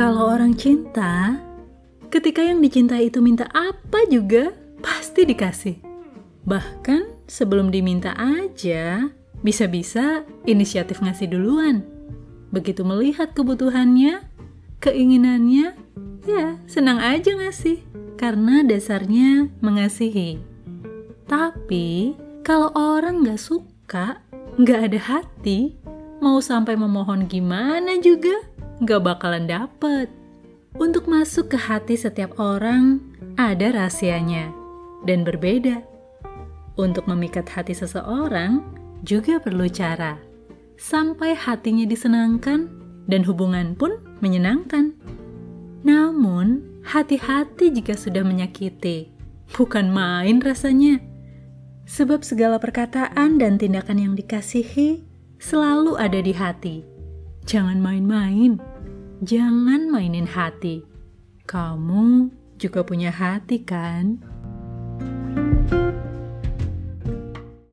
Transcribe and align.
Kalau 0.00 0.32
orang 0.32 0.56
cinta, 0.56 1.36
ketika 2.08 2.40
yang 2.40 2.64
dicintai 2.64 3.12
itu 3.12 3.20
minta 3.20 3.44
apa 3.52 4.08
juga, 4.08 4.48
pasti 4.80 5.28
dikasih. 5.28 5.76
Bahkan 6.48 7.28
sebelum 7.28 7.68
diminta 7.68 8.16
aja, 8.16 9.12
bisa-bisa 9.44 10.24
inisiatif 10.48 11.04
ngasih 11.04 11.36
duluan. 11.36 11.84
Begitu 12.48 12.80
melihat 12.80 13.36
kebutuhannya, 13.36 14.24
keinginannya, 14.80 15.76
ya 16.24 16.56
senang 16.64 16.96
aja 16.96 17.36
ngasih. 17.36 17.84
Karena 18.16 18.64
dasarnya 18.64 19.52
mengasihi. 19.60 20.40
Tapi, 21.28 22.16
kalau 22.40 22.72
orang 22.72 23.20
gak 23.20 23.36
suka, 23.36 24.24
gak 24.64 24.80
ada 24.80 25.00
hati, 25.12 25.76
mau 26.24 26.40
sampai 26.40 26.72
memohon 26.72 27.28
gimana 27.28 28.00
juga, 28.00 28.48
gak 28.80 29.04
bakalan 29.04 29.44
dapet. 29.44 30.08
Untuk 30.78 31.10
masuk 31.10 31.52
ke 31.52 31.58
hati 31.58 31.98
setiap 31.98 32.38
orang, 32.38 33.02
ada 33.34 33.74
rahasianya 33.74 34.54
dan 35.04 35.26
berbeda. 35.26 35.82
Untuk 36.78 37.04
memikat 37.10 37.50
hati 37.50 37.74
seseorang 37.76 38.62
juga 39.04 39.42
perlu 39.42 39.66
cara, 39.68 40.16
sampai 40.78 41.36
hatinya 41.36 41.84
disenangkan 41.84 42.70
dan 43.10 43.20
hubungan 43.26 43.74
pun 43.74 43.98
menyenangkan. 44.22 44.94
Namun, 45.82 46.80
hati-hati 46.86 47.74
jika 47.74 47.98
sudah 47.98 48.22
menyakiti, 48.22 49.10
bukan 49.52 49.90
main 49.90 50.38
rasanya. 50.40 51.02
Sebab 51.90 52.22
segala 52.22 52.62
perkataan 52.62 53.42
dan 53.42 53.58
tindakan 53.58 53.98
yang 53.98 54.14
dikasihi 54.14 55.02
selalu 55.42 55.98
ada 55.98 56.22
di 56.22 56.30
hati. 56.30 56.76
Jangan 57.50 57.82
main-main. 57.82 58.69
Jangan 59.20 59.92
mainin 59.92 60.24
hati. 60.24 60.80
Kamu 61.44 62.32
juga 62.56 62.80
punya 62.88 63.12
hati, 63.12 63.60
kan? 63.60 64.16